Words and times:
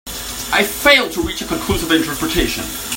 I 0.51 0.63
failed 0.63 1.11
to 1.11 1.21
reach 1.21 1.43
a 1.43 1.45
conclusive 1.45 1.91
interpretation. 1.91 2.63